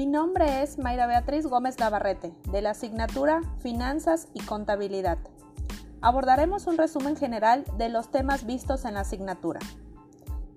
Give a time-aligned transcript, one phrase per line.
[0.00, 5.18] Mi nombre es Mayra Beatriz Gómez Navarrete, de la asignatura Finanzas y Contabilidad.
[6.00, 9.60] Abordaremos un resumen general de los temas vistos en la asignatura.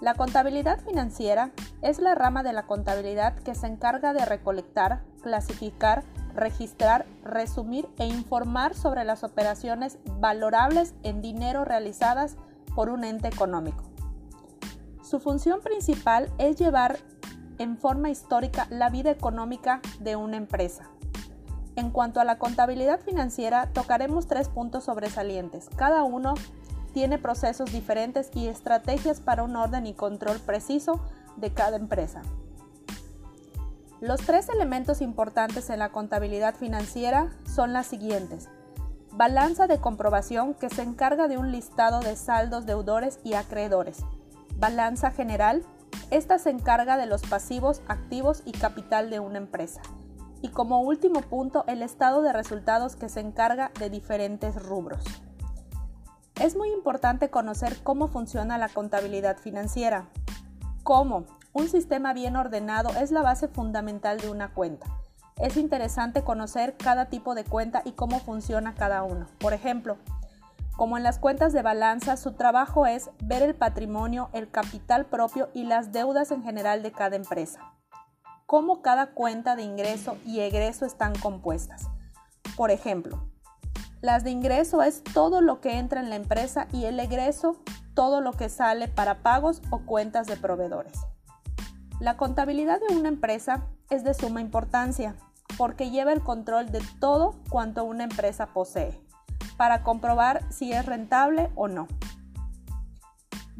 [0.00, 1.50] La contabilidad financiera
[1.82, 6.02] es la rama de la contabilidad que se encarga de recolectar, clasificar,
[6.34, 12.38] registrar, resumir e informar sobre las operaciones valorables en dinero realizadas
[12.74, 13.84] por un ente económico.
[15.02, 16.98] Su función principal es llevar
[17.58, 20.90] en forma histórica la vida económica de una empresa.
[21.76, 25.68] En cuanto a la contabilidad financiera, tocaremos tres puntos sobresalientes.
[25.76, 26.34] Cada uno
[26.94, 31.00] tiene procesos diferentes y estrategias para un orden y control preciso
[31.36, 32.22] de cada empresa.
[34.00, 38.48] Los tres elementos importantes en la contabilidad financiera son las siguientes.
[39.12, 43.98] Balanza de comprobación que se encarga de un listado de saldos deudores y acreedores.
[44.58, 45.62] Balanza general.
[46.10, 49.80] Esta se encarga de los pasivos, activos y capital de una empresa.
[50.40, 55.02] Y como último punto, el estado de resultados que se encarga de diferentes rubros.
[56.40, 60.06] Es muy importante conocer cómo funciona la contabilidad financiera.
[60.84, 61.24] ¿Cómo?
[61.52, 64.86] Un sistema bien ordenado es la base fundamental de una cuenta.
[65.38, 69.26] Es interesante conocer cada tipo de cuenta y cómo funciona cada uno.
[69.38, 69.96] Por ejemplo,
[70.76, 75.48] como en las cuentas de balanza, su trabajo es ver el patrimonio, el capital propio
[75.54, 77.72] y las deudas en general de cada empresa.
[78.44, 81.88] Cómo cada cuenta de ingreso y egreso están compuestas.
[82.56, 83.26] Por ejemplo,
[84.02, 87.56] las de ingreso es todo lo que entra en la empresa y el egreso
[87.94, 91.00] todo lo que sale para pagos o cuentas de proveedores.
[92.00, 95.16] La contabilidad de una empresa es de suma importancia
[95.56, 99.05] porque lleva el control de todo cuanto una empresa posee
[99.56, 101.86] para comprobar si es rentable o no.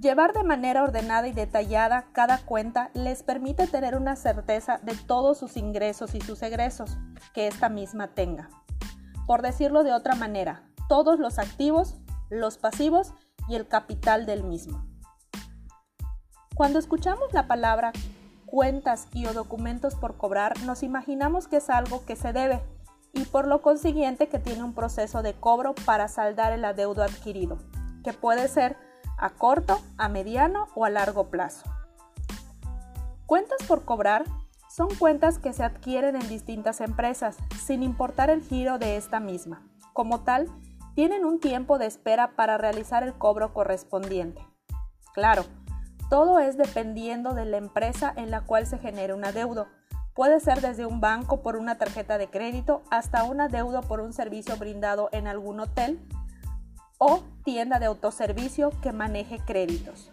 [0.00, 5.38] Llevar de manera ordenada y detallada cada cuenta les permite tener una certeza de todos
[5.38, 6.96] sus ingresos y sus egresos
[7.34, 8.48] que esta misma tenga.
[9.26, 11.94] Por decirlo de otra manera, todos los activos,
[12.30, 13.14] los pasivos
[13.48, 14.84] y el capital del mismo.
[16.54, 17.92] Cuando escuchamos la palabra
[18.46, 22.62] cuentas y o documentos por cobrar, nos imaginamos que es algo que se debe
[23.12, 27.58] y por lo consiguiente que tiene un proceso de cobro para saldar el adeudo adquirido,
[28.04, 28.76] que puede ser
[29.18, 31.70] a corto, a mediano o a largo plazo.
[33.26, 34.24] Cuentas por cobrar
[34.68, 39.62] son cuentas que se adquieren en distintas empresas, sin importar el giro de esta misma.
[39.92, 40.48] Como tal,
[40.94, 44.46] tienen un tiempo de espera para realizar el cobro correspondiente.
[45.12, 45.44] Claro,
[46.08, 49.68] todo es dependiendo de la empresa en la cual se genere un adeudo.
[50.14, 54.12] Puede ser desde un banco por una tarjeta de crédito hasta un adeudo por un
[54.12, 56.00] servicio brindado en algún hotel
[56.98, 60.12] o tienda de autoservicio que maneje créditos.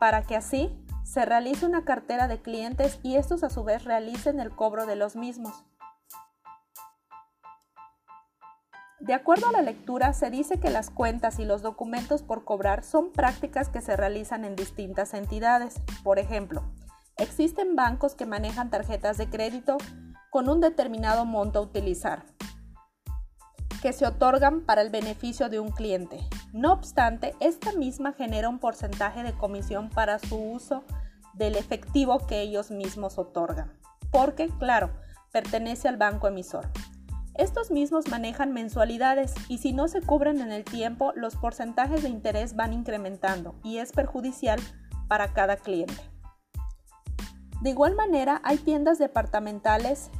[0.00, 4.40] Para que así se realice una cartera de clientes y estos a su vez realicen
[4.40, 5.64] el cobro de los mismos.
[8.98, 12.82] De acuerdo a la lectura, se dice que las cuentas y los documentos por cobrar
[12.82, 15.80] son prácticas que se realizan en distintas entidades.
[16.02, 16.64] Por ejemplo,
[17.18, 19.78] existen bancos que manejan tarjetas de crédito
[20.30, 22.24] con un determinado monto a utilizar,
[23.80, 26.20] que se otorgan para el beneficio de un cliente.
[26.52, 30.84] No obstante, esta misma genera un porcentaje de comisión para su uso
[31.34, 33.72] del efectivo que ellos mismos otorgan,
[34.10, 34.90] porque, claro,
[35.32, 36.68] pertenece al banco emisor.
[37.34, 42.08] Estos mismos manejan mensualidades y si no se cubren en el tiempo, los porcentajes de
[42.08, 44.58] interés van incrementando y es perjudicial
[45.08, 46.15] para cada cliente.
[47.60, 50.10] De igual manera, hay tiendas departamentales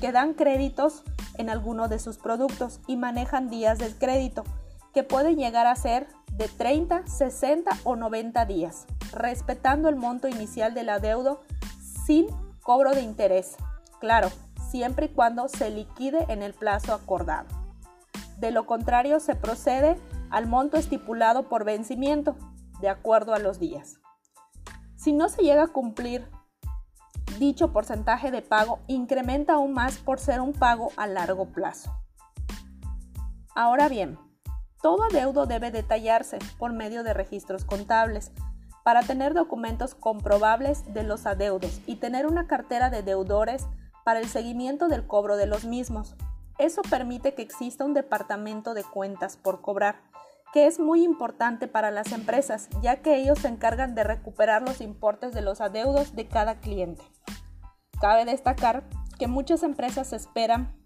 [0.00, 1.02] que dan créditos
[1.38, 4.44] en alguno de sus productos y manejan días del crédito,
[4.92, 10.74] que pueden llegar a ser de 30, 60 o 90 días, respetando el monto inicial
[10.74, 11.40] del adeudo
[12.06, 12.26] sin
[12.62, 13.56] cobro de interés.
[14.00, 14.28] Claro,
[14.70, 17.46] siempre y cuando se liquide en el plazo acordado.
[18.38, 19.96] De lo contrario, se procede
[20.30, 22.36] al monto estipulado por vencimiento,
[22.80, 24.00] de acuerdo a los días.
[25.04, 26.26] Si no se llega a cumplir
[27.38, 31.94] dicho porcentaje de pago, incrementa aún más por ser un pago a largo plazo.
[33.54, 34.18] Ahora bien,
[34.80, 38.32] todo adeudo debe detallarse por medio de registros contables
[38.82, 43.66] para tener documentos comprobables de los adeudos y tener una cartera de deudores
[44.06, 46.16] para el seguimiento del cobro de los mismos.
[46.56, 50.00] Eso permite que exista un departamento de cuentas por cobrar,
[50.54, 54.80] que es muy importante para las empresas, ya que ellos se encargan de recuperar los
[54.80, 57.02] importes de los adeudos de cada cliente.
[58.00, 58.84] Cabe destacar
[59.18, 60.80] que muchas empresas esperan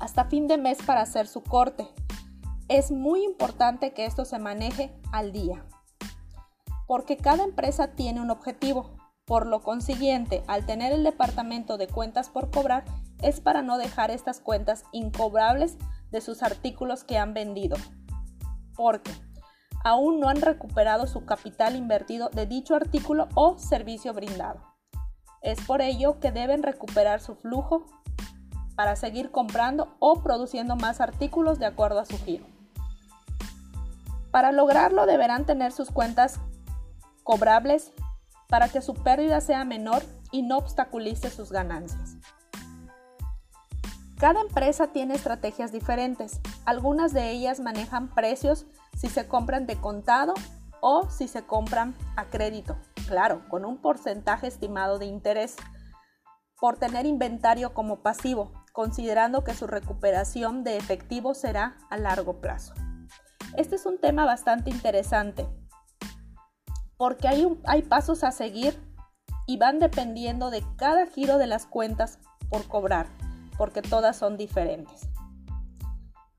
[0.00, 1.88] hasta fin de mes para hacer su corte.
[2.68, 5.64] Es muy importante que esto se maneje al día,
[6.86, 12.28] porque cada empresa tiene un objetivo, Por lo consiguiente, al tener el departamento de cuentas
[12.28, 12.84] por cobrar,
[13.22, 15.78] es para no dejar estas cuentas incobrables
[16.10, 17.76] de sus artículos que han vendido.
[18.76, 19.12] Porque
[19.84, 24.60] aún no han recuperado su capital invertido de dicho artículo o servicio brindado.
[25.42, 27.86] Es por ello que deben recuperar su flujo
[28.76, 32.46] para seguir comprando o produciendo más artículos de acuerdo a su giro.
[34.30, 36.40] Para lograrlo deberán tener sus cuentas
[37.22, 37.92] cobrables
[38.48, 42.16] para que su pérdida sea menor y no obstaculice sus ganancias.
[44.18, 46.40] Cada empresa tiene estrategias diferentes.
[46.66, 48.66] Algunas de ellas manejan precios
[48.96, 50.34] si se compran de contado
[50.80, 52.76] o si se compran a crédito,
[53.06, 55.56] claro, con un porcentaje estimado de interés,
[56.60, 62.74] por tener inventario como pasivo, considerando que su recuperación de efectivo será a largo plazo.
[63.56, 65.46] Este es un tema bastante interesante
[66.96, 68.80] porque hay, hay pasos a seguir
[69.46, 72.18] y van dependiendo de cada giro de las cuentas
[72.48, 73.08] por cobrar,
[73.58, 75.08] porque todas son diferentes.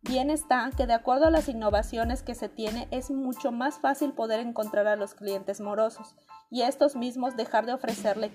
[0.07, 4.13] Bien está que de acuerdo a las innovaciones que se tiene es mucho más fácil
[4.13, 6.15] poder encontrar a los clientes morosos
[6.51, 8.31] y a estos mismos dejar de ofrecerle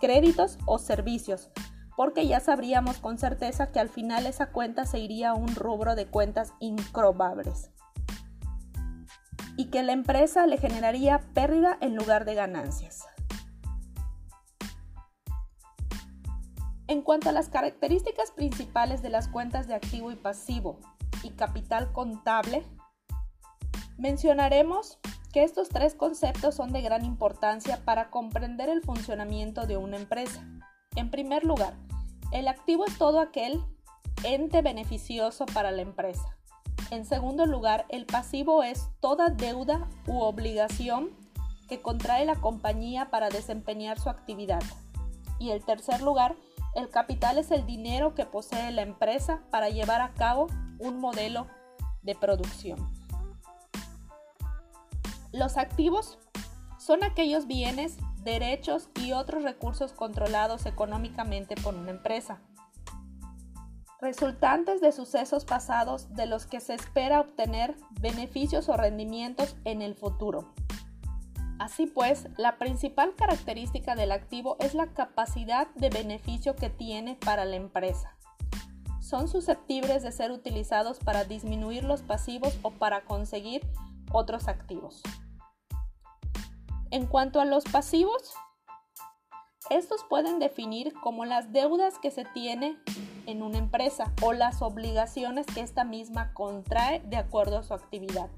[0.00, 1.50] créditos o servicios,
[1.96, 5.96] porque ya sabríamos con certeza que al final esa cuenta se iría a un rubro
[5.96, 7.70] de cuentas incrobables
[9.58, 13.04] y que la empresa le generaría pérdida en lugar de ganancias.
[16.88, 20.78] En cuanto a las características principales de las cuentas de activo y pasivo
[21.22, 22.64] y capital contable,
[23.98, 24.98] mencionaremos
[25.32, 30.46] que estos tres conceptos son de gran importancia para comprender el funcionamiento de una empresa.
[30.94, 31.74] En primer lugar,
[32.32, 33.62] el activo es todo aquel
[34.24, 36.36] ente beneficioso para la empresa.
[36.90, 41.10] En segundo lugar, el pasivo es toda deuda u obligación
[41.68, 44.62] que contrae la compañía para desempeñar su actividad.
[45.38, 46.36] Y en tercer lugar,
[46.74, 50.48] el capital es el dinero que posee la empresa para llevar a cabo
[50.82, 51.46] un modelo
[52.02, 52.78] de producción.
[55.32, 56.18] Los activos
[56.78, 62.40] son aquellos bienes, derechos y otros recursos controlados económicamente por una empresa,
[64.00, 69.94] resultantes de sucesos pasados de los que se espera obtener beneficios o rendimientos en el
[69.94, 70.52] futuro.
[71.60, 77.44] Así pues, la principal característica del activo es la capacidad de beneficio que tiene para
[77.44, 78.16] la empresa.
[79.12, 83.60] Son susceptibles de ser utilizados para disminuir los pasivos o para conseguir
[84.10, 85.02] otros activos.
[86.90, 88.32] En cuanto a los pasivos,
[89.68, 92.78] estos pueden definir como las deudas que se tiene
[93.26, 98.30] en una empresa o las obligaciones que esta misma contrae de acuerdo a su actividad.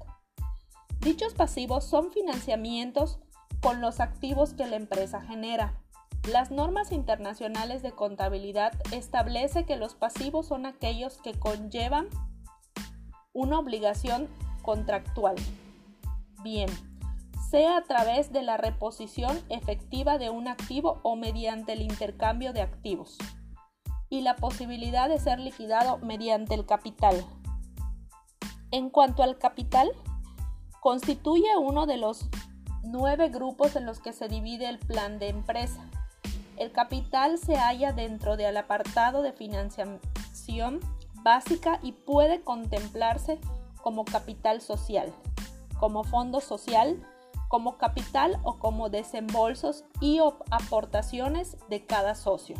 [0.99, 3.19] Dichos pasivos son financiamientos
[3.61, 5.84] con los activos que la empresa genera.
[6.31, 12.07] Las normas internacionales de contabilidad establece que los pasivos son aquellos que conllevan
[13.31, 14.27] una obligación
[14.63, 15.35] contractual.
[16.41, 16.69] Bien,
[17.51, 22.61] sea a través de la reposición efectiva de un activo o mediante el intercambio de
[22.61, 23.19] activos,
[24.09, 27.23] y la posibilidad de ser liquidado mediante el capital.
[28.71, 29.91] En cuanto al capital,
[30.79, 32.29] constituye uno de los
[32.83, 35.87] nueve grupos en los que se divide el plan de empresa.
[36.57, 40.79] El capital se halla dentro del apartado de financiación
[41.23, 43.39] básica y puede contemplarse
[43.81, 45.13] como capital social,
[45.79, 47.05] como fondo social,
[47.49, 50.19] como capital o como desembolsos y
[50.49, 52.55] aportaciones de cada socio.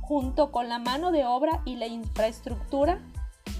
[0.00, 3.00] Junto con la mano de obra y la infraestructura,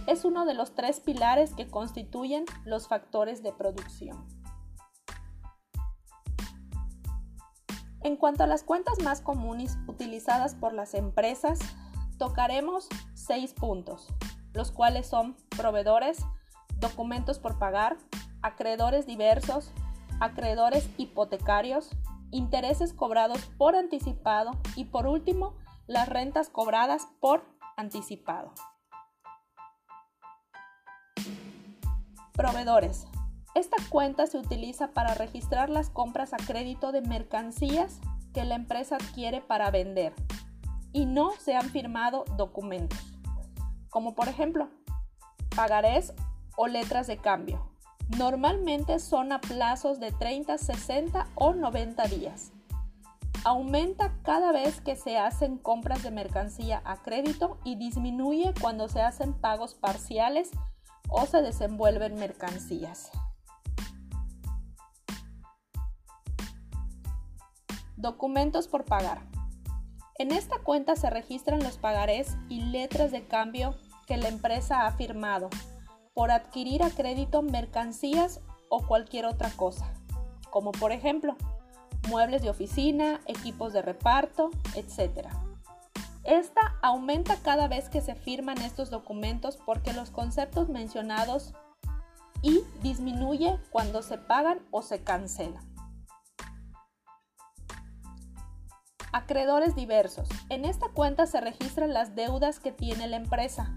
[0.07, 4.40] es uno de los tres pilares que constituyen los factores de producción.
[8.03, 11.59] En cuanto a las cuentas más comunes utilizadas por las empresas,
[12.19, 14.09] tocaremos seis puntos,
[14.55, 16.25] los cuales son proveedores,
[16.79, 17.99] documentos por pagar,
[18.41, 19.71] acreedores diversos,
[20.19, 21.91] acreedores hipotecarios,
[22.31, 25.55] intereses cobrados por anticipado y por último,
[25.87, 27.45] las rentas cobradas por
[27.77, 28.53] anticipado.
[32.33, 33.07] Proveedores.
[33.55, 38.01] Esta cuenta se utiliza para registrar las compras a crédito de mercancías
[38.33, 40.15] que la empresa adquiere para vender
[40.93, 42.99] y no se han firmado documentos,
[43.89, 44.69] como por ejemplo
[45.57, 46.15] pagarés
[46.57, 47.71] o letras de cambio.
[48.19, 52.53] Normalmente son a plazos de 30, 60 o 90 días.
[53.45, 59.01] Aumenta cada vez que se hacen compras de mercancía a crédito y disminuye cuando se
[59.01, 60.51] hacen pagos parciales
[61.09, 63.11] o se desenvuelven mercancías.
[68.01, 69.21] Documentos por pagar.
[70.19, 73.75] En esta cuenta se registran los pagarés y letras de cambio
[74.07, 75.51] que la empresa ha firmado
[76.15, 78.41] por adquirir a crédito mercancías
[78.71, 79.93] o cualquier otra cosa,
[80.49, 81.37] como por ejemplo
[82.09, 85.29] muebles de oficina, equipos de reparto, etc.
[86.25, 91.53] Esta aumenta cada vez que se firman estos documentos porque los conceptos mencionados
[92.41, 95.70] y disminuye cuando se pagan o se cancelan.
[99.13, 100.29] Acreedores diversos.
[100.51, 103.75] En esta cuenta se registran las deudas que tiene la empresa,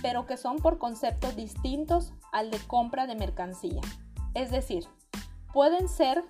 [0.00, 3.82] pero que son por conceptos distintos al de compra de mercancía.
[4.32, 4.86] Es decir,
[5.52, 6.24] pueden ser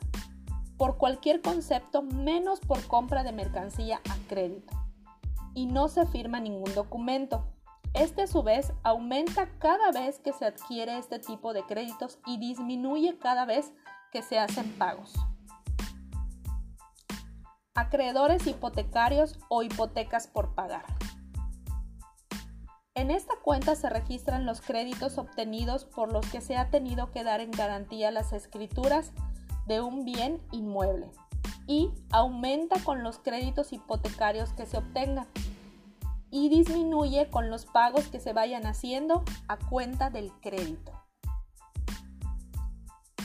[0.76, 4.75] por cualquier concepto menos por compra de mercancía a crédito.
[5.54, 7.47] Y no se firma ningún documento.
[7.95, 12.38] Este a su vez aumenta cada vez que se adquiere este tipo de créditos y
[12.38, 13.73] disminuye cada vez
[14.11, 15.12] que se hacen pagos
[17.75, 20.85] acreedores hipotecarios o hipotecas por pagar.
[22.95, 27.25] En esta cuenta se registran los créditos obtenidos por los que se ha tenido que
[27.25, 29.12] dar en garantía las escrituras
[29.67, 31.11] de un bien inmueble
[31.67, 35.29] y aumenta con los créditos hipotecarios que se obtengan
[36.31, 40.93] y disminuye con los pagos que se vayan haciendo a cuenta del crédito.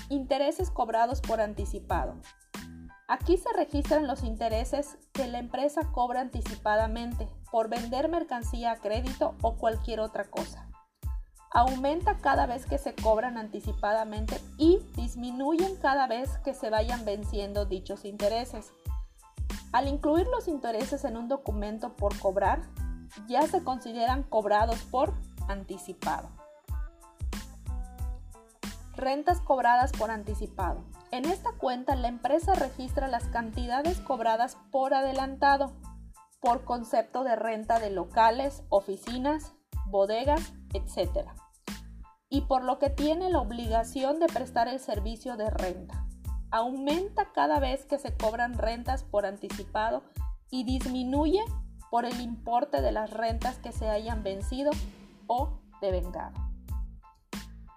[0.09, 2.15] Intereses cobrados por anticipado.
[3.07, 9.35] Aquí se registran los intereses que la empresa cobra anticipadamente por vender mercancía a crédito
[9.43, 10.67] o cualquier otra cosa.
[11.51, 17.65] Aumenta cada vez que se cobran anticipadamente y disminuyen cada vez que se vayan venciendo
[17.65, 18.73] dichos intereses.
[19.71, 22.63] Al incluir los intereses en un documento por cobrar,
[23.27, 25.13] ya se consideran cobrados por
[25.47, 26.29] anticipado.
[28.95, 30.83] Rentas cobradas por anticipado.
[31.15, 35.71] En esta cuenta la empresa registra las cantidades cobradas por adelantado
[36.41, 39.53] por concepto de renta de locales, oficinas,
[39.85, 41.29] bodegas, etc.
[42.27, 46.05] Y por lo que tiene la obligación de prestar el servicio de renta.
[46.51, 50.03] Aumenta cada vez que se cobran rentas por anticipado
[50.51, 51.45] y disminuye
[51.91, 54.71] por el importe de las rentas que se hayan vencido
[55.27, 56.44] o devengado.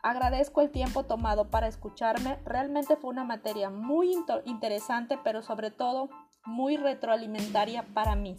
[0.03, 2.39] Agradezco el tiempo tomado para escucharme.
[2.45, 6.09] Realmente fue una materia muy interesante, pero sobre todo
[6.45, 8.37] muy retroalimentaria para mí.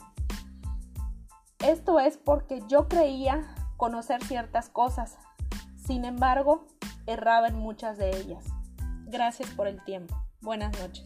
[1.60, 5.18] Esto es porque yo creía conocer ciertas cosas.
[5.76, 6.66] Sin embargo,
[7.06, 8.46] erraba en muchas de ellas.
[9.06, 10.16] Gracias por el tiempo.
[10.42, 11.06] Buenas noches.